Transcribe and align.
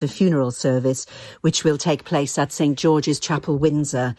the 0.00 0.08
funeral 0.08 0.50
service, 0.50 1.04
which 1.42 1.62
will 1.62 1.76
take 1.76 2.04
place 2.04 2.38
at 2.38 2.52
St 2.52 2.78
George's 2.78 3.20
Chapel, 3.20 3.58
Windsor. 3.58 4.14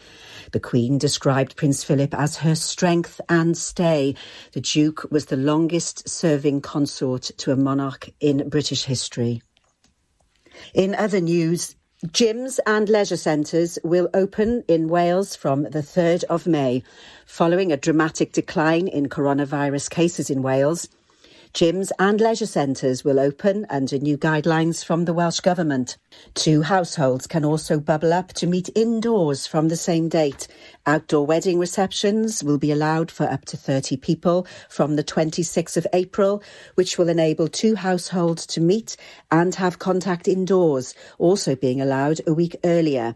The 0.52 0.60
Queen 0.60 0.96
described 0.96 1.56
Prince 1.56 1.82
Philip 1.82 2.14
as 2.14 2.36
her 2.36 2.54
strength 2.54 3.20
and 3.28 3.56
stay. 3.56 4.14
The 4.52 4.60
Duke 4.60 5.10
was 5.10 5.26
the 5.26 5.36
longest 5.36 6.08
serving 6.08 6.60
consort 6.60 7.32
to 7.38 7.50
a 7.50 7.56
monarch 7.56 8.10
in 8.20 8.48
British 8.48 8.84
history. 8.84 9.42
In 10.72 10.94
other 10.94 11.20
news, 11.20 11.74
Gyms 12.06 12.60
and 12.64 12.88
leisure 12.88 13.16
centres 13.16 13.76
will 13.82 14.08
open 14.14 14.62
in 14.68 14.88
Wales 14.88 15.34
from 15.34 15.64
the 15.64 15.82
3rd 15.82 16.22
of 16.24 16.46
May, 16.46 16.84
following 17.26 17.72
a 17.72 17.76
dramatic 17.76 18.32
decline 18.32 18.86
in 18.86 19.08
coronavirus 19.08 19.90
cases 19.90 20.30
in 20.30 20.42
Wales. 20.42 20.88
Gyms 21.54 21.90
and 21.98 22.18
leisure 22.18 22.46
centres 22.46 23.04
will 23.04 23.20
open 23.20 23.66
under 23.68 23.98
new 23.98 24.16
guidelines 24.16 24.82
from 24.82 25.04
the 25.04 25.12
Welsh 25.12 25.40
Government. 25.40 25.98
Two 26.32 26.62
households 26.62 27.26
can 27.26 27.44
also 27.44 27.78
bubble 27.78 28.14
up 28.14 28.32
to 28.34 28.46
meet 28.46 28.70
indoors 28.74 29.46
from 29.46 29.68
the 29.68 29.76
same 29.76 30.08
date. 30.08 30.48
Outdoor 30.86 31.26
wedding 31.26 31.58
receptions 31.58 32.42
will 32.42 32.56
be 32.56 32.72
allowed 32.72 33.10
for 33.10 33.24
up 33.30 33.44
to 33.44 33.58
30 33.58 33.98
people 33.98 34.46
from 34.70 34.96
the 34.96 35.04
26th 35.04 35.76
of 35.76 35.86
April, 35.92 36.42
which 36.76 36.96
will 36.96 37.10
enable 37.10 37.48
two 37.48 37.74
households 37.74 38.46
to 38.46 38.62
meet 38.62 38.96
and 39.30 39.54
have 39.56 39.78
contact 39.78 40.28
indoors, 40.28 40.94
also 41.18 41.54
being 41.54 41.82
allowed 41.82 42.22
a 42.26 42.32
week 42.32 42.56
earlier. 42.64 43.14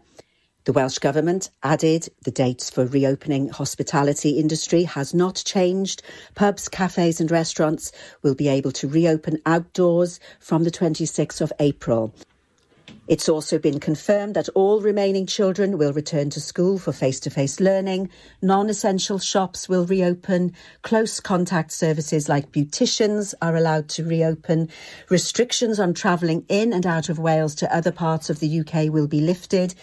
The 0.67 0.73
Welsh 0.73 0.97
Government 0.97 1.49
added 1.63 2.09
the 2.25 2.31
dates 2.31 2.69
for 2.69 2.85
reopening 2.85 3.47
hospitality 3.47 4.31
industry 4.31 4.83
has 4.83 5.13
not 5.13 5.41
changed. 5.45 6.03
Pubs, 6.35 6.67
cafes 6.67 7.21
and 7.21 7.31
restaurants 7.31 7.93
will 8.21 8.35
be 8.35 8.49
able 8.49 8.73
to 8.73 8.89
reopen 8.89 9.39
outdoors 9.45 10.19
from 10.41 10.65
the 10.65 10.69
26th 10.69 11.39
of 11.39 11.53
April. 11.61 12.13
It's 13.07 13.29
also 13.29 13.57
been 13.57 13.79
confirmed 13.79 14.35
that 14.35 14.49
all 14.49 14.81
remaining 14.81 15.25
children 15.25 15.77
will 15.77 15.93
return 15.93 16.29
to 16.31 16.41
school 16.41 16.77
for 16.77 16.91
face 16.91 17.21
to 17.21 17.29
face 17.29 17.61
learning. 17.61 18.09
Non 18.41 18.69
essential 18.69 19.17
shops 19.17 19.69
will 19.69 19.85
reopen. 19.85 20.53
Close 20.81 21.21
contact 21.21 21.71
services 21.71 22.27
like 22.27 22.51
beauticians 22.51 23.33
are 23.41 23.55
allowed 23.55 23.87
to 23.89 24.03
reopen. 24.03 24.69
Restrictions 25.09 25.79
on 25.79 25.93
travelling 25.93 26.45
in 26.49 26.73
and 26.73 26.85
out 26.85 27.07
of 27.07 27.17
Wales 27.17 27.55
to 27.55 27.73
other 27.73 27.93
parts 27.93 28.29
of 28.29 28.39
the 28.39 28.59
UK 28.59 28.91
will 28.91 29.07
be 29.07 29.21
lifted. 29.21 29.73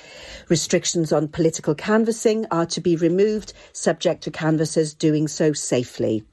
Restrictions 0.50 1.10
on 1.10 1.28
political 1.28 1.74
canvassing 1.74 2.44
are 2.50 2.66
to 2.66 2.80
be 2.82 2.94
removed, 2.94 3.54
subject 3.72 4.22
to 4.24 4.30
canvassers 4.30 4.92
doing 4.92 5.28
so 5.28 5.54
safely. 5.54 6.24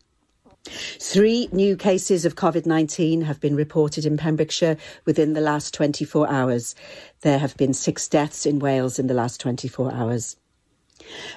Three 0.65 1.49
new 1.51 1.75
cases 1.75 2.23
of 2.23 2.35
COVID 2.35 2.65
19 2.65 3.21
have 3.21 3.39
been 3.39 3.55
reported 3.55 4.05
in 4.05 4.17
Pembrokeshire 4.17 4.77
within 5.05 5.33
the 5.33 5.41
last 5.41 5.73
24 5.73 6.29
hours. 6.29 6.75
There 7.21 7.39
have 7.39 7.57
been 7.57 7.73
six 7.73 8.07
deaths 8.07 8.45
in 8.45 8.59
Wales 8.59 8.99
in 8.99 9.07
the 9.07 9.15
last 9.15 9.39
24 9.41 9.91
hours. 9.91 10.37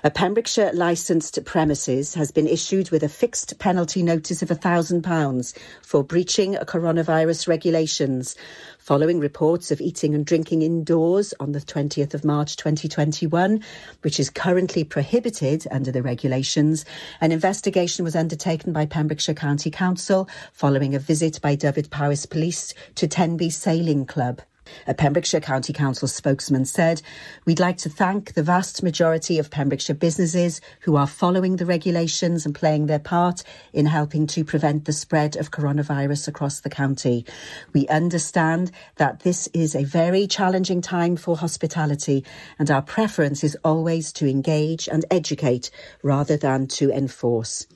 A 0.03 0.11
Pembrokeshire 0.11 0.73
licensed 0.73 1.45
premises 1.45 2.15
has 2.15 2.31
been 2.31 2.47
issued 2.47 2.91
with 2.91 3.03
a 3.03 3.09
fixed 3.09 3.59
penalty 3.59 4.03
notice 4.03 4.43
of 4.43 4.48
£1,000 4.48 5.59
for 5.83 6.05
breaching 6.05 6.55
coronavirus 6.55 7.48
regulations 7.48 8.37
following 8.79 9.19
reports 9.19 9.70
of 9.70 9.81
eating 9.81 10.15
and 10.15 10.27
drinking 10.27 10.61
indoors 10.61 11.33
on 11.41 11.53
the 11.53 11.61
20th 11.61 12.12
of 12.12 12.23
March 12.23 12.57
2021, 12.57 13.62
which 14.03 14.20
is 14.20 14.29
currently 14.29 14.85
prohibited 14.85 15.67
under 15.70 15.91
the 15.91 16.03
regulations. 16.03 16.85
An 17.20 17.33
investigation 17.33 18.05
was 18.05 18.15
undertaken 18.15 18.75
by 18.75 18.85
Pembrokeshire 18.85 19.35
County 19.35 19.70
Council 19.70 20.29
following 20.53 20.95
a 20.95 20.98
visit 20.98 21.41
by 21.41 21.55
Dyfed-Powys 21.55 22.27
Police 22.27 22.75
to 22.97 23.09
Tenby 23.09 23.48
Sailing 23.48 24.05
Club. 24.05 24.42
A 24.87 24.95
Pembrokeshire 24.95 25.41
County 25.41 25.73
Council 25.73 26.09
spokesman 26.09 26.65
said, 26.65 27.03
We'd 27.45 27.61
like 27.61 27.79
to 27.79 27.89
thank 27.89 28.34
the 28.34 28.43
vast 28.43 28.83
majority 28.83 29.39
of 29.39 29.51
Pembrokeshire 29.51 29.95
businesses 29.95 30.61
who 30.81 30.97
are 30.97 31.07
following 31.07 31.57
the 31.57 31.67
regulations 31.67 32.47
and 32.47 32.55
playing 32.55 32.87
their 32.87 32.98
part 32.98 33.42
in 33.73 33.86
helping 33.86 34.27
to 34.29 34.45
prevent 34.45 34.85
the 34.85 34.92
spread 34.92 35.36
of 35.36 35.51
coronavirus 35.51 36.29
across 36.29 36.61
the 36.61 36.70
county. 36.70 37.25
We 37.73 37.86
understand 37.89 38.70
that 38.97 39.20
this 39.20 39.48
is 39.55 39.75
a 39.75 39.85
very 39.85 40.27
challenging 40.27 40.81
time 40.81 41.17
for 41.17 41.36
hospitality 41.36 42.25
and 42.58 42.70
our 42.70 42.83
preference 42.83 43.45
is 43.45 43.57
always 43.64 44.13
to 44.14 44.29
engage 44.29 44.89
and 44.89 45.05
educate 45.11 45.70
rather 46.02 46.36
than 46.36 46.67
to 46.69 46.91
enforce. 46.91 47.67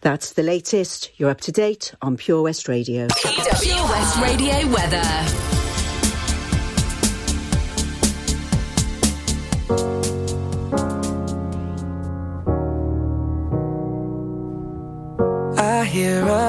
That's 0.00 0.32
the 0.32 0.42
latest. 0.42 1.10
You're 1.16 1.30
up 1.30 1.40
to 1.42 1.52
date 1.52 1.94
on 2.02 2.16
Pure 2.16 2.42
West 2.42 2.68
Radio. 2.68 3.08
Pure 3.16 3.88
West 3.88 4.18
Radio 4.18 4.68
weather. 4.68 5.61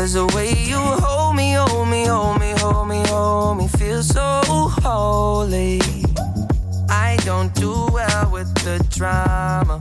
Cause 0.00 0.14
the 0.14 0.26
way 0.34 0.54
you 0.64 0.78
hold 0.78 1.36
me, 1.36 1.52
hold 1.52 1.86
me, 1.86 2.06
hold 2.06 2.40
me, 2.40 2.54
hold 2.56 2.88
me, 2.88 3.02
hold 3.08 3.58
me, 3.58 3.68
feel 3.68 4.02
so 4.02 4.40
holy. 4.80 5.78
I 6.88 7.18
don't 7.26 7.54
do 7.54 7.72
well 7.92 8.30
with 8.32 8.48
the 8.64 8.82
drama. 8.88 9.76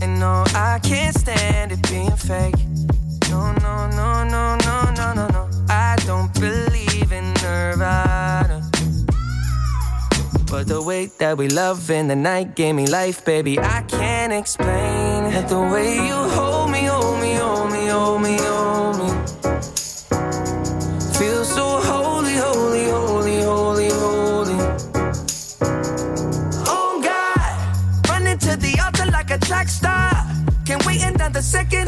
And 0.00 0.18
no, 0.18 0.44
I 0.54 0.80
can't 0.82 1.14
stand 1.14 1.70
it 1.70 1.82
being 1.90 2.16
fake. 2.16 2.56
No, 3.28 3.52
no, 3.60 3.90
no, 3.90 4.24
no, 4.24 4.56
no, 4.56 4.90
no, 4.92 5.12
no, 5.12 5.26
no. 5.28 5.50
I 5.68 5.96
don't 6.06 6.32
believe 6.40 7.12
in 7.12 7.34
Nirvana. 7.42 8.70
But 10.50 10.66
the 10.66 10.80
way 10.80 11.10
that 11.18 11.36
we 11.36 11.48
love 11.48 11.90
in 11.90 12.08
the 12.08 12.16
night 12.16 12.54
gave 12.56 12.74
me 12.74 12.86
life, 12.86 13.22
baby. 13.26 13.58
I 13.58 13.82
can't 13.82 14.32
explain 14.32 15.30
that 15.30 15.50
the 15.50 15.60
way 15.60 15.96
you 16.06 16.14
hold 16.14 16.55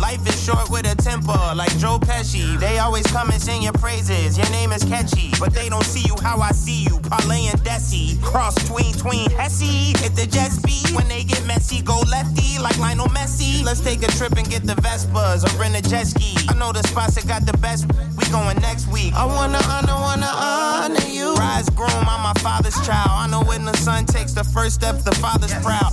Life 0.00 0.26
is 0.28 0.44
short 0.44 0.70
with 0.70 0.86
a 0.86 0.94
temper, 0.94 1.38
like 1.56 1.76
Joe 1.78 1.98
Pesci. 1.98 2.58
They 2.58 2.78
always 2.78 3.06
come 3.06 3.30
and 3.30 3.42
sing 3.42 3.62
your 3.62 3.72
praises, 3.72 4.38
your 4.38 4.48
name 4.50 4.72
is 4.72 4.84
catchy. 4.84 5.32
But 5.40 5.52
they 5.52 5.68
don't 5.68 5.84
see 5.84 6.06
you 6.06 6.14
how 6.22 6.38
I 6.38 6.52
see 6.52 6.84
you, 6.84 7.00
Parlay 7.00 7.46
and 7.46 7.60
Desi. 7.60 8.22
Cross 8.22 8.54
tween, 8.68 8.92
tween, 8.94 9.30
Hesse. 9.30 9.98
Hit 9.98 10.14
the 10.14 10.26
jet 10.26 10.52
speed, 10.52 10.94
when 10.94 11.08
they 11.08 11.24
get 11.24 11.44
messy, 11.46 11.82
go 11.82 11.98
lefty, 12.10 12.58
like 12.60 12.78
Lionel 12.78 13.08
Messi. 13.08 13.64
Let's 13.64 13.80
take 13.80 14.02
a 14.02 14.10
trip 14.12 14.32
and 14.38 14.48
get 14.48 14.62
the 14.64 14.74
Vespas 14.74 15.42
or 15.44 15.60
rent 15.60 15.76
a 15.76 15.82
jet 15.82 16.06
ski. 16.06 16.36
I 16.48 16.54
know 16.54 16.72
the 16.72 16.86
spots 16.86 17.16
that 17.16 17.26
got 17.26 17.44
the 17.44 17.56
best, 17.58 17.86
we 18.16 18.24
going 18.30 18.60
next 18.60 18.86
week. 18.88 19.12
I 19.14 19.24
wanna 19.24 19.60
honor, 19.66 19.94
wanna 19.94 20.30
honor 20.32 21.06
you. 21.08 21.34
Rise 21.34 21.68
groom, 21.70 21.90
I'm 21.90 22.22
my 22.22 22.34
father's 22.40 22.78
child. 22.86 23.10
I 23.10 23.26
know 23.26 23.42
when 23.42 23.64
the 23.64 23.76
son 23.76 24.06
takes 24.06 24.32
the 24.32 24.44
first 24.44 24.76
step, 24.76 25.02
the 25.02 25.14
father's 25.16 25.54
proud. 25.64 25.92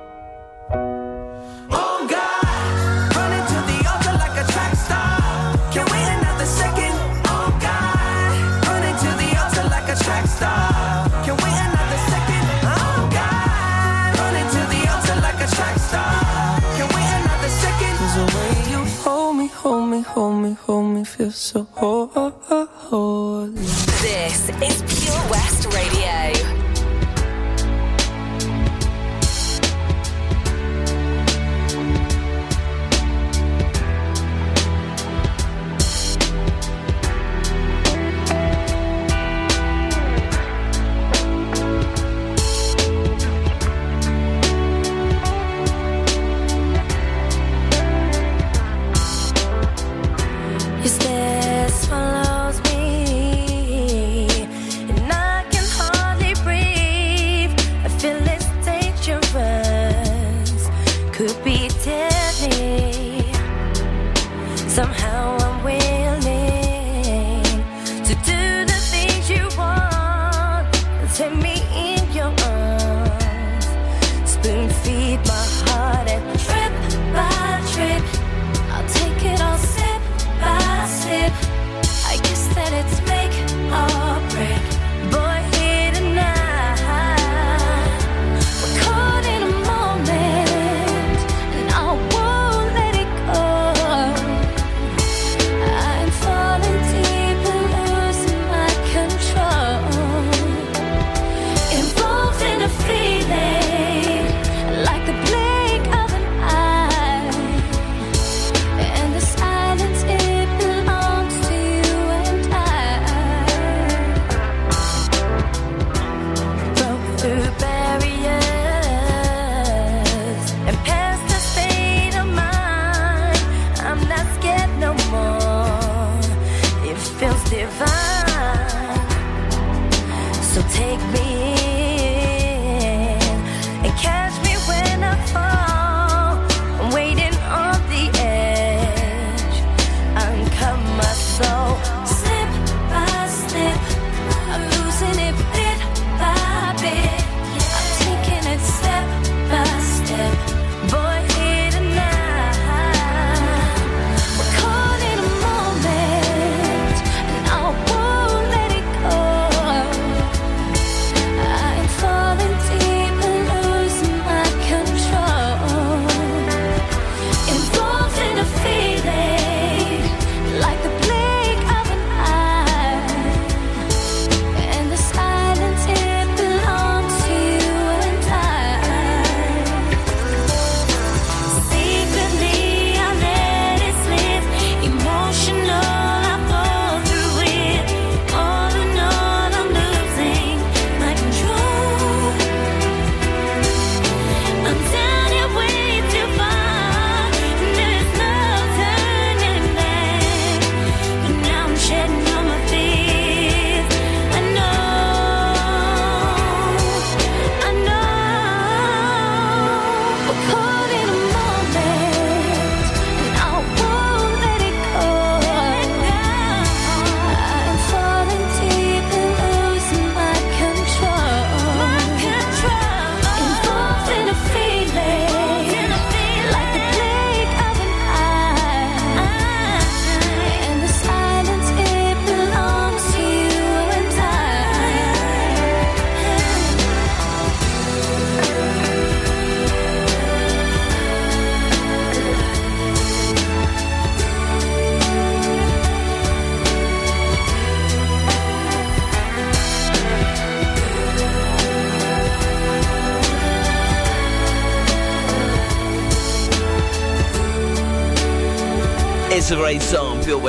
Me, 20.79 21.03
feel 21.03 21.31
so 21.31 21.67
holy. 21.73 23.51
This 23.51 24.49
is 24.49 24.81
Pure 24.87 25.29
West 25.29 25.65
Radio. 25.73 26.30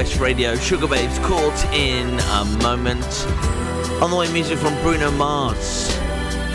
West 0.02 0.18
Radio. 0.18 0.54
Sugababes 0.56 1.16
caught 1.23 1.64
in 1.73 2.18
a 2.18 2.44
moment. 2.61 3.06
On 4.02 4.11
the 4.11 4.16
way, 4.16 4.28
music 4.32 4.59
from 4.59 4.75
Bruno 4.82 5.12
Mars. 5.12 5.97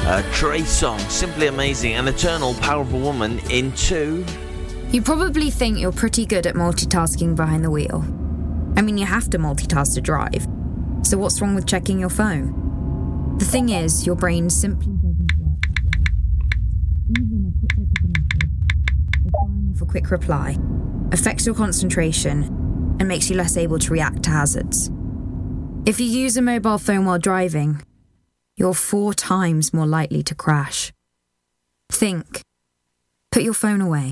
A 0.05 0.21
Trey 0.33 0.59
Songz, 0.63 1.09
simply 1.09 1.47
amazing. 1.47 1.93
An 1.93 2.09
eternal, 2.09 2.55
powerful 2.55 2.99
woman 2.99 3.39
in 3.49 3.71
two. 3.71 4.25
You 4.91 5.01
probably 5.01 5.49
think 5.49 5.79
you're 5.79 5.93
pretty 5.93 6.25
good 6.25 6.45
at 6.45 6.55
multitasking 6.55 7.37
behind 7.37 7.63
the 7.63 7.71
wheel. 7.71 8.03
I 8.75 8.81
mean, 8.81 8.97
you 8.97 9.05
have 9.05 9.29
to 9.29 9.37
multitask 9.37 9.93
to 9.93 10.01
drive. 10.01 10.45
So, 11.03 11.17
what's 11.17 11.39
wrong 11.39 11.55
with 11.55 11.65
checking 11.65 11.97
your 11.97 12.09
phone? 12.09 13.37
The 13.37 13.45
thing 13.45 13.69
is, 13.69 14.05
your 14.05 14.17
brain 14.17 14.49
simply 14.49 14.91
doesn't 14.91 15.31
work 15.39 15.63
Even 17.11 17.53
a 17.55 17.59
quick 17.59 17.77
look 17.77 17.89
a 18.03 19.47
message, 19.47 19.79
for 19.79 19.85
quick 19.85 20.11
reply, 20.11 20.57
affects 21.13 21.45
your 21.45 21.55
concentration 21.55 22.56
and 22.99 23.07
makes 23.07 23.29
you 23.29 23.35
less 23.35 23.57
able 23.57 23.79
to 23.79 23.91
react 23.91 24.23
to 24.23 24.29
hazards. 24.29 24.89
If 25.85 25.99
you 25.99 26.07
use 26.07 26.35
a 26.37 26.41
mobile 26.41 26.77
phone 26.77 27.05
while 27.05 27.19
driving, 27.19 27.81
you're 28.57 28.73
four 28.73 29.13
times 29.13 29.73
more 29.73 29.85
likely 29.85 30.23
to 30.23 30.35
crash. 30.35 30.91
Think. 31.89 32.41
Put 33.31 33.43
your 33.43 33.53
phone 33.53 33.81
away. 33.81 34.11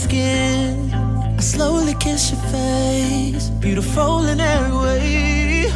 skin. 0.00 0.92
I 1.38 1.40
slowly 1.40 1.94
kiss 1.94 2.32
your 2.32 2.40
face, 2.54 3.50
beautiful 3.64 4.26
in 4.26 4.40
every 4.40 4.76
way. 4.84 5.72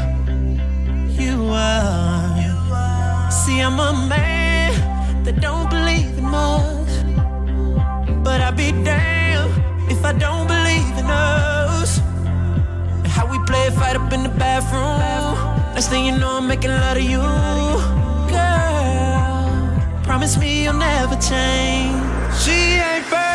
You 1.23 1.37
are. 1.51 3.31
See, 3.31 3.61
I'm 3.61 3.79
a 3.79 3.93
man 4.09 5.25
that 5.25 5.41
don't 5.41 5.69
believe 5.69 6.17
in 6.19 6.25
much, 6.25 6.93
but 8.25 8.41
I'd 8.41 8.57
be 8.57 8.73
damned 8.89 9.53
if 9.93 10.01
I 10.05 10.13
don't 10.13 10.47
believe 10.55 10.95
in 11.03 11.07
us. 11.07 11.99
And 13.05 13.13
how 13.17 13.27
we 13.33 13.39
play 13.51 13.71
fight 13.71 13.97
up 13.97 14.13
in 14.13 14.23
the 14.23 14.35
bathroom. 14.45 14.95
Next 15.75 15.89
thing 15.89 16.07
you 16.07 16.17
know, 16.17 16.39
I'm 16.39 16.49
making 16.49 16.71
love 16.71 16.97
to 16.97 17.03
you, 17.03 17.25
girl. 18.33 20.03
Promise 20.05 20.39
me 20.39 20.65
you'll 20.65 20.75
never 20.75 21.17
change. 21.17 22.01
She 22.43 22.57
ain't 22.89 23.11
bad. 23.11 23.34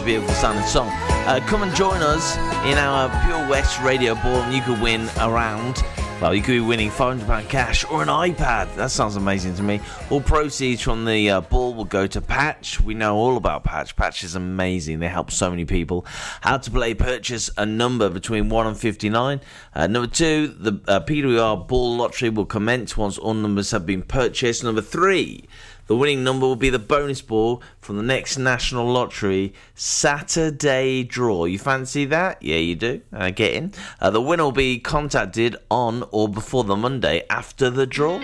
A 0.00 0.02
beautiful 0.02 0.34
sounding 0.34 0.64
song. 0.64 0.88
Uh, 0.88 1.44
come 1.46 1.62
and 1.62 1.74
join 1.76 2.00
us 2.00 2.36
in 2.64 2.78
our 2.78 3.10
Pure 3.26 3.50
West 3.50 3.80
Radio 3.82 4.14
Ball, 4.14 4.42
and 4.42 4.54
you 4.54 4.62
could 4.62 4.80
win 4.80 5.10
around. 5.18 5.82
Well, 6.22 6.34
you 6.34 6.40
could 6.40 6.52
be 6.52 6.60
winning 6.60 6.90
£500 6.90 7.48
cash 7.48 7.84
or 7.84 8.02
an 8.02 8.08
iPad. 8.08 8.74
That 8.76 8.90
sounds 8.90 9.16
amazing 9.16 9.54
to 9.56 9.62
me. 9.62 9.80
All 10.10 10.20
proceeds 10.20 10.80
from 10.80 11.04
the 11.04 11.30
uh, 11.30 11.40
ball 11.42 11.74
will 11.74 11.84
go 11.84 12.06
to 12.06 12.20
Patch. 12.20 12.80
We 12.80 12.94
know 12.94 13.16
all 13.16 13.36
about 13.36 13.64
Patch. 13.64 13.96
Patch 13.96 14.22
is 14.22 14.34
amazing. 14.34 15.00
They 15.00 15.08
help 15.08 15.30
so 15.30 15.50
many 15.50 15.64
people. 15.64 16.06
How 16.40 16.58
to 16.58 16.70
play 16.70 16.94
purchase 16.94 17.50
a 17.56 17.66
number 17.66 18.08
between 18.08 18.48
1 18.48 18.66
and 18.66 18.78
59. 18.78 19.40
Uh, 19.74 19.86
number 19.86 20.08
two, 20.08 20.48
the 20.48 20.80
uh, 20.88 21.00
PWR 21.00 21.66
ball 21.66 21.96
lottery 21.96 22.30
will 22.30 22.46
commence 22.46 22.96
once 22.96 23.16
all 23.18 23.34
numbers 23.34 23.70
have 23.70 23.84
been 23.84 24.02
purchased. 24.02 24.62
Number 24.62 24.82
three, 24.82 25.48
the 25.90 25.96
winning 25.96 26.22
number 26.22 26.46
will 26.46 26.54
be 26.54 26.70
the 26.70 26.78
bonus 26.78 27.20
ball 27.20 27.60
from 27.80 27.96
the 27.96 28.04
next 28.04 28.38
National 28.38 28.86
Lottery 28.86 29.54
Saturday 29.74 31.02
draw. 31.02 31.46
You 31.46 31.58
fancy 31.58 32.04
that? 32.04 32.40
Yeah, 32.40 32.58
you 32.58 32.76
do. 32.76 33.00
Uh, 33.12 33.30
get 33.30 33.54
in. 33.54 33.72
Uh, 34.00 34.10
the 34.10 34.20
winner 34.20 34.44
will 34.44 34.52
be 34.52 34.78
contacted 34.78 35.56
on 35.68 36.04
or 36.12 36.28
before 36.28 36.62
the 36.62 36.76
Monday 36.76 37.24
after 37.28 37.70
the 37.70 37.88
draw. 37.88 38.20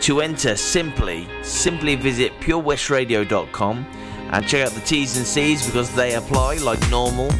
To 0.00 0.20
enter, 0.20 0.56
simply, 0.56 1.28
simply 1.44 1.94
visit 1.94 2.32
purewestradio.com 2.40 3.86
and 4.32 4.48
check 4.48 4.66
out 4.66 4.72
the 4.72 4.80
T's 4.80 5.16
and 5.16 5.24
C's 5.24 5.64
because 5.64 5.94
they 5.94 6.16
apply 6.16 6.56
like 6.56 6.80
normal. 6.90 7.30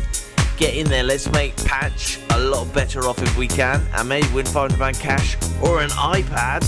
Get 0.58 0.76
in 0.76 0.86
there, 0.86 1.02
let's 1.02 1.28
make 1.32 1.56
Patch 1.64 2.20
a 2.30 2.38
lot 2.38 2.72
better 2.72 3.08
off 3.08 3.20
if 3.20 3.36
we 3.36 3.48
can, 3.48 3.84
and 3.94 4.08
maybe 4.08 4.28
win 4.28 4.46
500 4.46 4.78
pound 4.78 5.00
cash 5.00 5.36
or 5.60 5.80
an 5.82 5.90
iPad. 5.90 6.62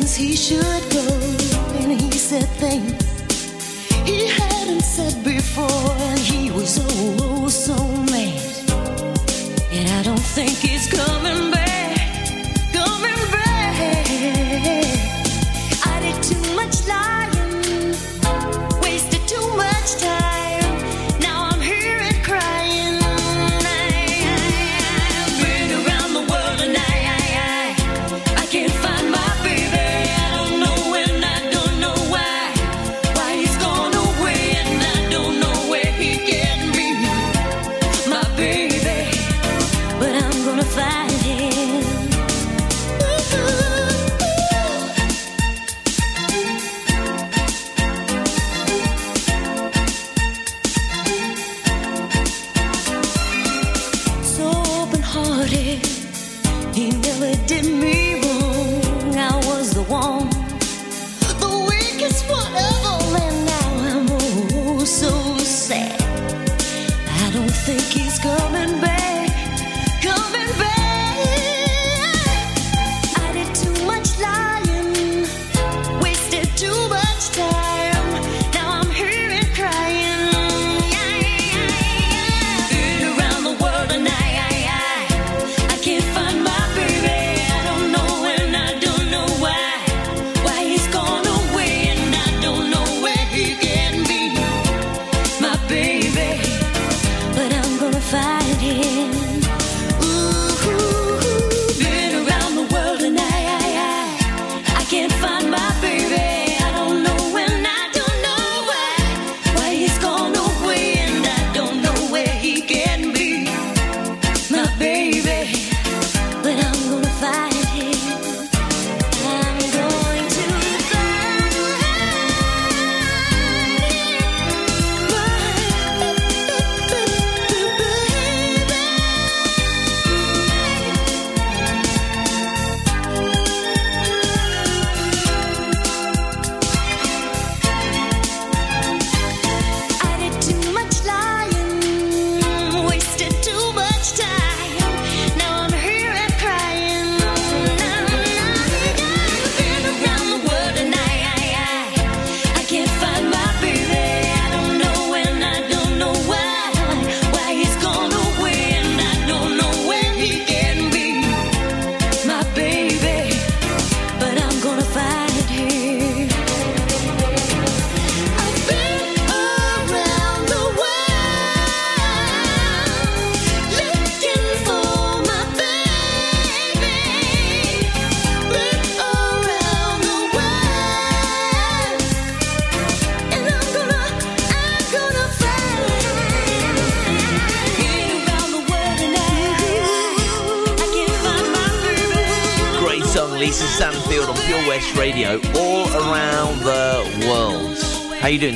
distance 0.00 0.16
he 0.16 0.36
should 0.36 0.92
go, 0.92 1.06
and 1.80 2.00
he 2.00 2.10
said 2.12 2.46
things 2.60 2.92
he 4.06 4.26
hadn't 4.26 4.82
said 4.82 5.22
before, 5.24 5.92
and 6.08 6.18
he 6.18 6.50
was 6.50 6.78
oh, 6.80 7.16
oh 7.20 7.48
so 7.48 7.76
mad. 8.10 8.40
And 9.70 9.88
I 9.88 10.02
don't 10.02 10.18
think 10.18 10.50
he's 10.50 10.86
coming 10.88 11.50
back, 11.50 11.98
coming 12.72 13.30
back. 13.30 14.06
I 15.84 16.00
did 16.00 16.22
too 16.22 16.54
much 16.54 16.86
lying. 16.88 17.27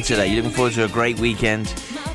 today. 0.02 0.26
You 0.26 0.36
looking 0.36 0.50
forward 0.50 0.72
to 0.74 0.84
a 0.84 0.88
great 0.88 1.18
weekend? 1.18 1.72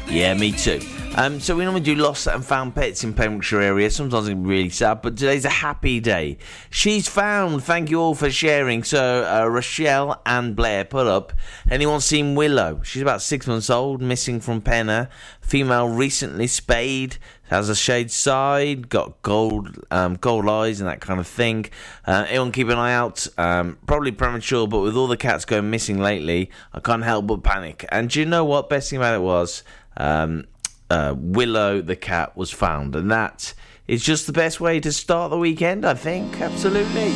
Yeah, 0.08 0.34
me 0.34 0.52
too. 0.52 0.82
Um, 1.16 1.40
so 1.40 1.56
we 1.56 1.64
normally 1.64 1.82
do 1.82 1.96
lost 1.96 2.28
and 2.28 2.46
found 2.46 2.76
pets 2.76 3.04
in 3.04 3.12
Pembrokeshire 3.14 3.62
area. 3.62 3.90
Sometimes 3.90 4.28
it 4.28 4.32
can 4.32 4.44
be 4.44 4.50
really 4.50 4.70
sad, 4.70 5.02
but 5.02 5.18
today's 5.18 5.46
a 5.46 5.50
happy 5.50 6.00
day. 6.00 6.38
She's 6.70 7.08
found. 7.08 7.64
Thank 7.64 7.90
you 7.90 8.00
all 8.00 8.14
for 8.14 8.30
sharing. 8.30 8.84
So 8.84 9.26
uh, 9.26 9.48
Rochelle 9.48 10.22
and 10.28 10.56
Blair 10.56 10.86
put 10.86 11.08
up. 11.08 11.34
Anyone 11.72 12.02
seen 12.02 12.36
Willow? 12.36 12.82
She's 12.84 13.02
about 13.02 13.24
six 13.24 13.48
months 13.48 13.72
old, 13.72 14.00
missing 14.00 14.40
from 14.40 14.62
Pennar. 14.62 15.10
Female 15.42 15.90
recently 15.90 16.46
spayed 16.46 17.18
has 17.48 17.70
a 17.70 17.76
shade 17.76 18.12
side, 18.12 18.90
got 18.90 19.22
gold 19.22 19.80
um, 19.92 20.16
gold 20.16 20.48
eyes 20.48 20.80
and 20.80 20.90
that 20.90 21.02
kind 21.02 21.20
of 21.20 21.28
thing. 21.28 21.66
Uh, 22.06 22.26
everyone 22.28 22.52
keep 22.52 22.70
an 22.70 22.78
eye 22.78 22.94
out. 22.94 23.28
Um, 23.38 23.78
probably 23.88 24.12
premature, 24.12 24.68
but 24.68 24.82
with 24.82 24.96
all 24.96 25.08
the 25.08 25.18
cats 25.18 25.46
going 25.46 25.70
missing 25.70 26.00
lately, 26.00 26.52
I 26.74 26.80
can't 26.80 27.04
help 27.04 27.28
but 27.28 27.44
panic. 27.44 27.86
And 27.90 28.10
do 28.10 28.20
you 28.20 28.26
know 28.26 28.46
what? 28.46 28.70
Best 28.70 28.90
thing 28.90 28.98
about 28.98 29.16
it 29.16 29.22
was 29.22 29.64
um, 29.96 30.46
uh, 30.90 31.16
Willow 31.18 31.82
the 31.82 31.96
cat 31.96 32.36
was 32.38 32.52
found, 32.52 32.96
and 32.96 33.10
that 33.12 33.54
is 33.88 34.04
just 34.04 34.28
the 34.28 34.34
best 34.34 34.60
way 34.60 34.80
to 34.80 34.92
start 34.92 35.32
the 35.32 35.38
weekend. 35.38 35.86
I 35.86 35.94
think 35.94 36.42
absolutely. 36.42 37.14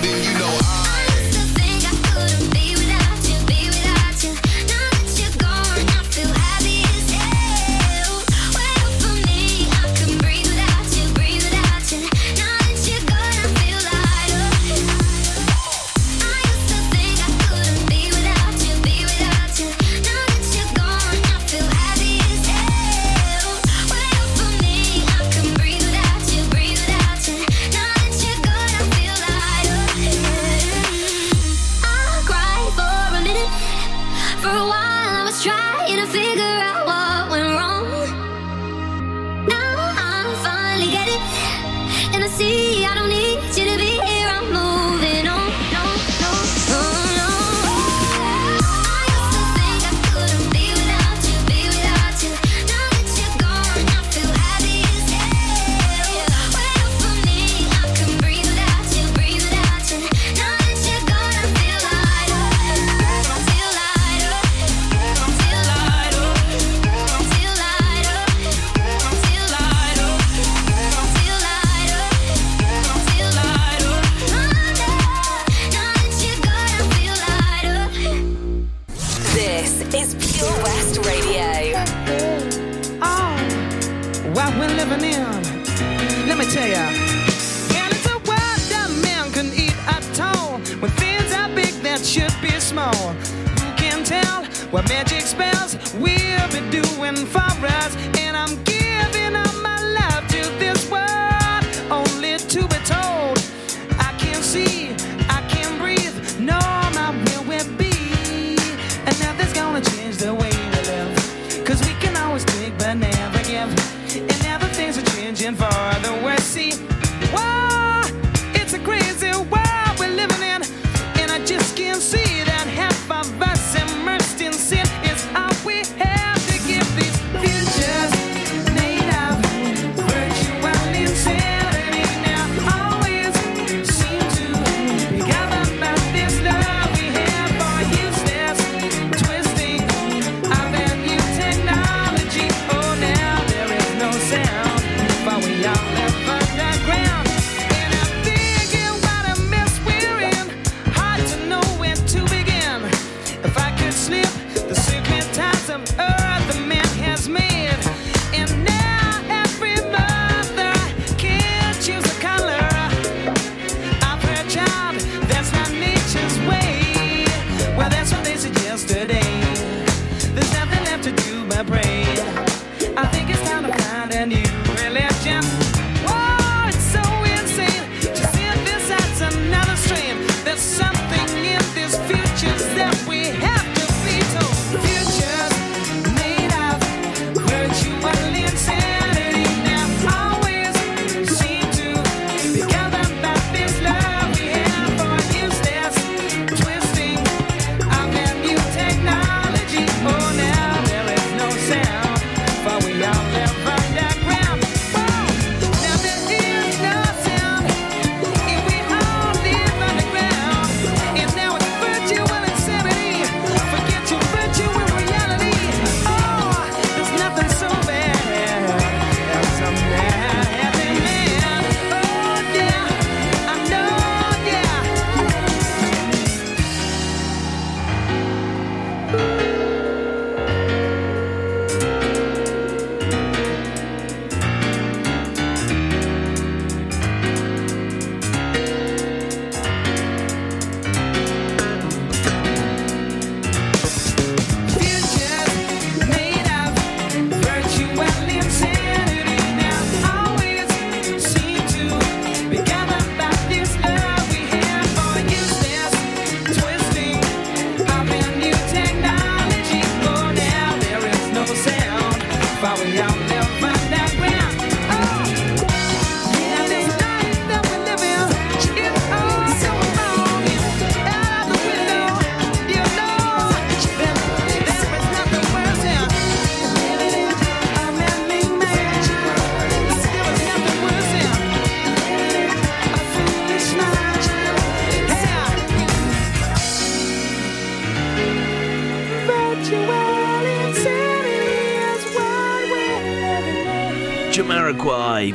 You 0.00 0.32
know 0.38 0.58
I. 0.62 0.81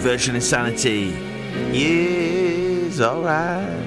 Jamiroquai, 0.07 0.11
Virtual 0.11 0.35
Insanity. 0.35 1.13
Yes, 1.77 3.01
alright. 3.01 3.83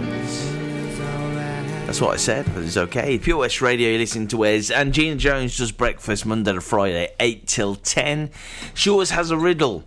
That's 1.87 2.01
what 2.01 2.13
I 2.15 2.17
said, 2.19 2.47
but 2.55 2.63
it's 2.63 2.77
okay. 2.77 3.19
Pure 3.19 3.39
West 3.39 3.61
Radio, 3.63 3.89
you're 3.89 3.99
listening 3.99 4.29
to 4.29 4.37
Wes. 4.37 4.71
And 4.71 4.93
Gina 4.93 5.17
Jones 5.17 5.57
does 5.57 5.73
breakfast 5.73 6.25
Monday 6.27 6.53
to 6.53 6.61
Friday, 6.61 7.09
8 7.19 7.49
till 7.49 7.75
10. 7.75 8.31
She 8.75 8.91
always 8.91 9.11
has 9.11 9.31
a 9.31 9.37
riddle. 9.37 9.85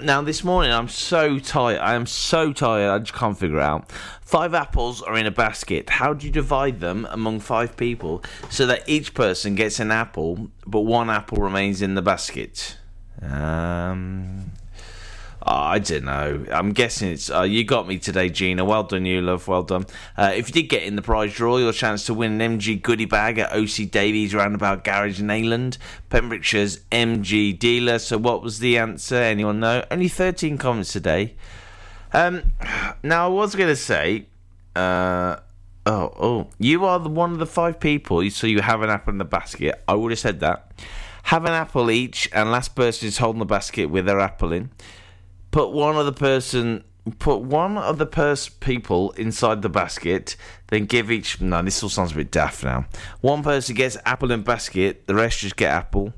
Now, 0.00 0.22
this 0.22 0.42
morning, 0.42 0.72
I'm 0.72 0.88
so 0.88 1.38
tired. 1.38 1.80
I 1.80 1.94
am 1.94 2.06
so 2.06 2.52
tired, 2.52 2.88
I 2.88 2.98
just 3.00 3.12
can't 3.12 3.36
figure 3.36 3.60
out. 3.60 3.90
Five 4.22 4.54
apples 4.54 5.02
are 5.02 5.18
in 5.18 5.26
a 5.26 5.30
basket. 5.30 5.90
How 5.90 6.14
do 6.14 6.24
you 6.26 6.32
divide 6.32 6.80
them 6.80 7.06
among 7.10 7.40
five 7.40 7.76
people 7.76 8.22
so 8.48 8.64
that 8.66 8.88
each 8.88 9.12
person 9.12 9.54
gets 9.54 9.78
an 9.80 9.90
apple, 9.90 10.48
but 10.64 10.80
one 10.80 11.10
apple 11.10 11.38
remains 11.38 11.82
in 11.82 11.94
the 11.94 12.02
basket? 12.02 12.78
Um. 13.20 14.41
Oh, 15.44 15.54
I 15.54 15.80
don't 15.80 16.04
know. 16.04 16.44
I'm 16.52 16.72
guessing 16.72 17.10
it's. 17.10 17.28
Uh, 17.28 17.42
you 17.42 17.64
got 17.64 17.88
me 17.88 17.98
today, 17.98 18.28
Gina. 18.28 18.64
Well 18.64 18.84
done, 18.84 19.04
you 19.04 19.20
love. 19.20 19.48
Well 19.48 19.64
done. 19.64 19.86
Uh, 20.16 20.32
if 20.36 20.48
you 20.48 20.52
did 20.52 20.68
get 20.68 20.84
in 20.84 20.94
the 20.94 21.02
prize 21.02 21.34
draw, 21.34 21.56
your 21.56 21.72
chance 21.72 22.06
to 22.06 22.14
win 22.14 22.40
an 22.40 22.58
MG 22.58 22.80
goodie 22.80 23.06
bag 23.06 23.38
at 23.38 23.52
OC 23.52 23.90
Davies 23.90 24.36
Roundabout 24.36 24.84
Garage 24.84 25.18
in 25.18 25.26
Neyland, 25.26 25.78
Pembrokeshire's 26.10 26.78
MG 26.92 27.58
dealer. 27.58 27.98
So, 27.98 28.18
what 28.18 28.40
was 28.40 28.60
the 28.60 28.78
answer? 28.78 29.16
Anyone 29.16 29.58
know? 29.58 29.84
Only 29.90 30.06
13 30.06 30.58
comments 30.58 30.92
today. 30.92 31.34
Um, 32.12 32.52
now 33.02 33.26
I 33.26 33.28
was 33.28 33.56
going 33.56 33.68
to 33.68 33.76
say, 33.76 34.26
uh, 34.76 35.38
oh, 35.86 36.14
oh, 36.20 36.46
you 36.60 36.84
are 36.84 37.00
the 37.00 37.08
one 37.08 37.32
of 37.32 37.40
the 37.40 37.46
five 37.46 37.80
people. 37.80 38.30
So 38.30 38.46
you 38.46 38.60
have 38.60 38.82
an 38.82 38.90
apple 38.90 39.10
in 39.10 39.18
the 39.18 39.24
basket. 39.24 39.82
I 39.88 39.94
would 39.94 40.12
have 40.12 40.20
said 40.20 40.38
that. 40.38 40.70
Have 41.24 41.46
an 41.46 41.52
apple 41.52 41.90
each, 41.90 42.28
and 42.32 42.52
last 42.52 42.76
person 42.76 43.08
is 43.08 43.18
holding 43.18 43.40
the 43.40 43.44
basket 43.44 43.86
with 43.86 44.06
their 44.06 44.20
apple 44.20 44.52
in 44.52 44.70
put 45.52 45.70
one 45.70 45.96
of 45.96 46.06
the 46.06 46.12
person 46.12 46.82
put 47.18 47.40
one 47.40 47.76
of 47.76 47.98
the 47.98 48.06
pers- 48.06 48.48
people 48.48 49.10
inside 49.12 49.62
the 49.62 49.68
basket 49.68 50.36
then 50.68 50.86
give 50.86 51.10
each 51.10 51.40
no 51.40 51.62
this 51.62 51.82
all 51.82 51.88
sounds 51.88 52.12
a 52.12 52.16
bit 52.16 52.30
daft 52.30 52.64
now. 52.64 52.84
One 53.20 53.42
person 53.42 53.74
gets 53.76 53.96
apple 54.04 54.32
in 54.32 54.42
basket 54.42 55.06
the 55.06 55.14
rest 55.14 55.40
just 55.40 55.56
get 55.56 55.70
apple. 55.72 56.12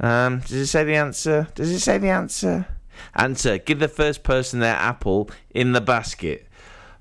Um 0.00 0.40
does 0.40 0.52
it 0.52 0.66
say 0.66 0.84
the 0.84 0.94
answer? 0.94 1.48
Does 1.54 1.70
it 1.70 1.80
say 1.80 1.98
the 1.98 2.10
answer? 2.10 2.66
Answer 3.14 3.58
give 3.58 3.78
the 3.78 3.88
first 3.88 4.22
person 4.22 4.60
their 4.60 4.76
apple 4.76 5.30
in 5.50 5.72
the 5.72 5.80
basket 5.80 6.47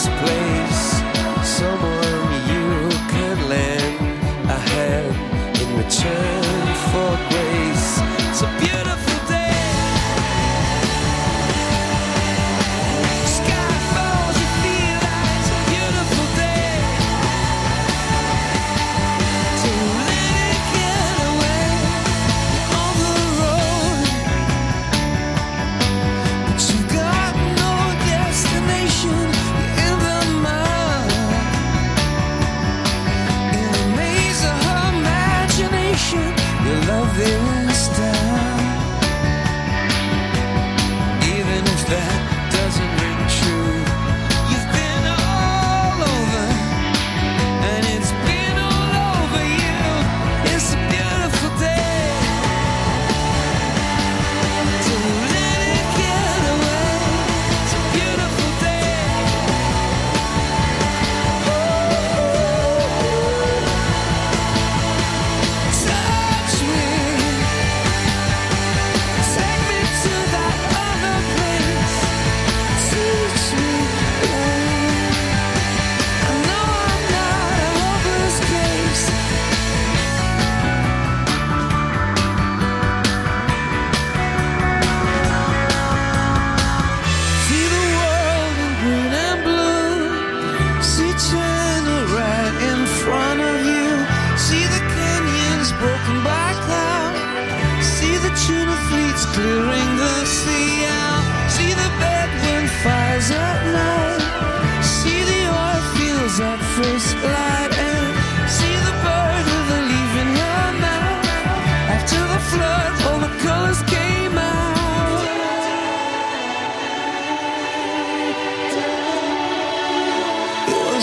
this 0.00 0.08
place. 0.18 0.59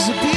A 0.09 0.13
beautiful 0.13 0.36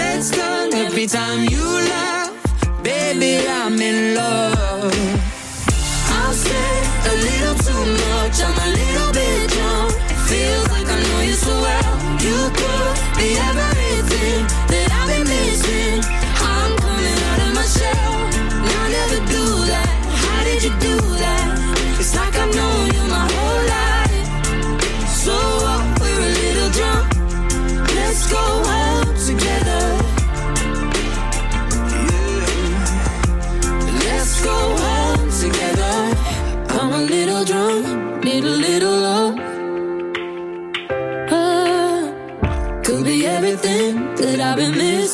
Heads 0.00 0.30
turn 0.30 0.72
every 0.74 1.06
time 1.06 1.40
you 1.52 1.64
laugh. 1.92 2.32
Baby, 2.82 3.32
I'm 3.48 3.78
in 3.80 4.14
love. 4.14 4.94
I'll 6.16 6.36
say 6.46 6.70
a 7.10 7.14
little 7.26 7.56
too 7.66 7.84
much. 8.04 8.36
I'm 8.46 8.58
a 8.66 8.70
little 8.80 9.12
bit 9.18 9.40
drunk. 9.54 9.92
Feels 10.28 10.68
like 10.74 10.88
I 10.96 10.98
know 11.06 11.20
you 11.28 11.36
so 11.46 11.54
well. 11.66 11.92
You 12.26 12.38
could 12.56 12.79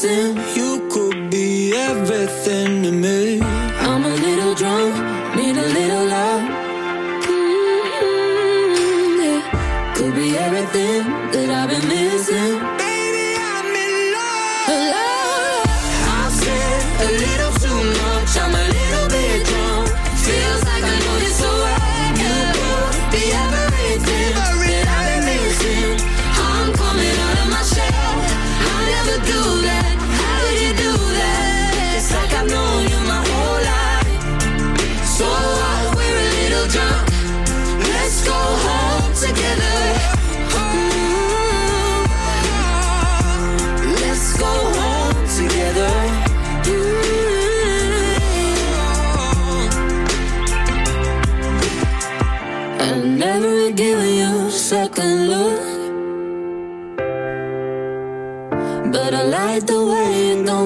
You 0.04 0.86
could 0.90 1.30
be 1.30 1.72
everything 1.74 2.82
to 2.82 2.92
me. 2.92 3.40
I'm 3.40 4.04
a 4.04 4.14
little 4.14 4.54
drunk, 4.54 4.94
need 5.36 5.56
a 5.56 5.68
little 5.68 6.04
love. 6.04 6.42
Mm, 7.22 8.36
yeah. 9.24 9.94
Could 9.94 10.14
be 10.14 10.36
everything 10.36 11.02
that 11.32 11.48
I've 11.48 11.70
been 11.70 11.88
missing. 11.88 12.75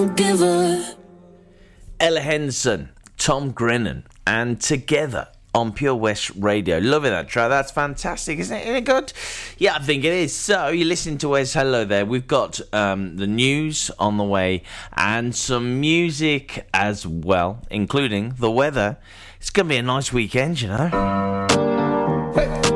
Way 0.01 0.07
you 0.07 0.07
don't 0.07 0.17
give 0.17 0.43
up. 0.43 0.99
Ella 1.99 2.21
Henderson, 2.21 2.91
Tom 3.19 3.51
Grennan, 3.51 4.07
and 4.27 4.59
together 4.61 5.29
on 5.55 5.73
Pure 5.73 5.97
West 5.97 6.31
Radio. 6.37 6.79
Loving 6.79 7.11
that 7.11 7.29
track. 7.29 7.51
That's 7.51 7.71
fantastic, 7.71 8.39
isn't 8.39 8.57
it? 8.57 8.63
Isn't 8.63 8.77
it 8.77 8.85
good? 8.85 9.13
Yeah, 9.59 9.75
I 9.75 9.81
think 9.81 10.05
it 10.05 10.13
is. 10.13 10.35
So 10.35 10.69
you're 10.69 10.87
listening 10.87 11.19
to 11.19 11.29
Wes 11.31 11.53
Hello 11.53 11.85
there. 11.85 12.07
We've 12.07 12.27
got 12.27 12.61
um, 12.73 13.17
the 13.17 13.27
news 13.27 13.91
on 13.99 14.17
the 14.17 14.25
way 14.25 14.63
and 14.97 15.35
some 15.35 15.81
music 15.81 16.67
as 16.73 17.07
well, 17.07 17.63
including 17.71 18.35
the 18.39 18.51
weather. 18.51 18.97
It's 19.39 19.51
going 19.51 19.67
to 19.67 19.71
be 19.71 19.77
a 19.77 19.83
nice 19.83 20.13
weekend, 20.13 20.63
you 20.63 20.69
know. 20.69 20.77
uh, 22.37 22.70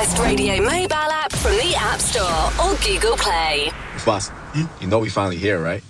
app 0.00 1.32
from 1.32 1.52
the 1.56 1.74
App 1.76 2.00
Store 2.00 2.64
or 2.64 2.74
Google 2.76 3.16
Play. 3.16 3.70
Boss, 4.04 4.30
you 4.80 4.86
know 4.86 4.98
we 4.98 5.10
finally 5.10 5.36
here, 5.36 5.62
right? 5.62 5.82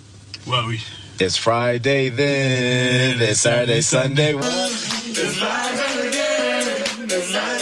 Well, 0.47 0.67
we. 0.67 0.81
It's 1.19 1.37
Friday 1.37 2.09
then. 2.09 3.21
It's 3.21 3.39
Saturday, 3.41 3.81
Sunday. 3.81 4.33
It's 4.35 5.37
Friday 5.37 6.07
again. 6.09 6.67
It's 7.03 7.31
Friday, 7.31 7.60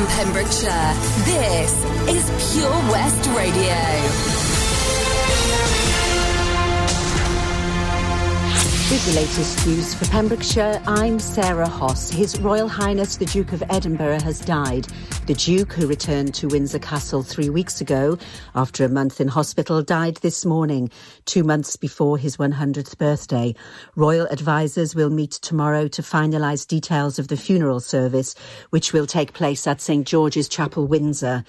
from 0.00 0.08
Pembrokeshire, 0.16 0.94
this 1.24 1.84
is 2.08 2.54
Pure 2.54 2.70
West 2.90 3.28
Radio. 3.36 3.76
With 8.90 9.06
the 9.06 9.20
latest 9.20 9.66
news 9.66 9.94
for 9.94 10.06
Pembrokeshire, 10.06 10.80
I'm 10.86 11.18
Sarah 11.18 11.68
Hoss. 11.68 12.10
His 12.10 12.40
Royal 12.40 12.68
Highness 12.68 13.16
the 13.16 13.26
Duke 13.26 13.52
of 13.52 13.62
Edinburgh 13.68 14.20
has 14.20 14.40
died. 14.40 14.86
The 15.30 15.36
Duke, 15.36 15.74
who 15.74 15.86
returned 15.86 16.34
to 16.34 16.48
Windsor 16.48 16.80
Castle 16.80 17.22
three 17.22 17.50
weeks 17.50 17.80
ago 17.80 18.18
after 18.56 18.84
a 18.84 18.88
month 18.88 19.20
in 19.20 19.28
hospital, 19.28 19.80
died 19.80 20.16
this 20.16 20.44
morning, 20.44 20.90
two 21.24 21.44
months 21.44 21.76
before 21.76 22.18
his 22.18 22.36
100th 22.36 22.98
birthday. 22.98 23.54
Royal 23.94 24.26
advisers 24.26 24.96
will 24.96 25.08
meet 25.08 25.30
tomorrow 25.30 25.86
to 25.86 26.02
finalise 26.02 26.66
details 26.66 27.20
of 27.20 27.28
the 27.28 27.36
funeral 27.36 27.78
service, 27.78 28.34
which 28.70 28.92
will 28.92 29.06
take 29.06 29.32
place 29.32 29.68
at 29.68 29.80
St 29.80 30.04
George's 30.04 30.48
Chapel, 30.48 30.88
Windsor. 30.88 31.44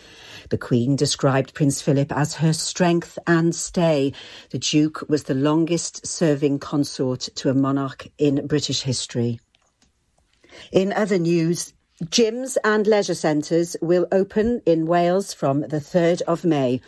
The 0.51 0.59
Queen 0.59 0.95
described 0.95 1.55
Prince 1.55 1.81
Philip 1.81 2.11
as 2.11 2.35
her 2.35 2.53
strength 2.53 3.17
and 3.25 3.55
stay. 3.55 4.13
The 4.51 4.59
Duke 4.59 5.09
was 5.09 5.23
the 5.23 5.33
longest 5.33 6.05
serving 6.05 6.59
consort 6.59 7.29
to 7.37 7.49
a 7.49 7.55
monarch 7.55 8.05
in 8.19 8.45
British 8.45 8.83
history. 8.83 9.39
In 10.71 10.93
other 10.93 11.17
news, 11.17 11.73
gyms 12.05 12.57
and 12.63 12.87
leisure 12.87 13.13
centres 13.13 13.77
will 13.81 14.07
open 14.11 14.61
in 14.65 14.87
Wales 14.87 15.33
from 15.33 15.61
the 15.61 15.77
3rd 15.77 16.21
of 16.23 16.43
May. 16.43 16.81